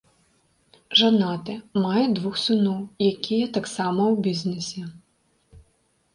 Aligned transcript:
Жанаты, 1.01 1.53
мае 1.83 2.05
двух 2.21 2.35
сыноў, 2.45 2.79
якія 3.11 3.45
таксама 3.59 4.01
ў 4.13 4.27
бізнэсе. 4.31 4.83